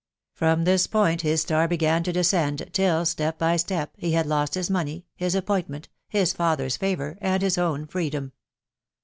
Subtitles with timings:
[0.33, 4.55] From this point his star began to descend, till, step by step, he had lost
[4.55, 8.31] his money, his ap pointment, his father s favour, and his own freedom.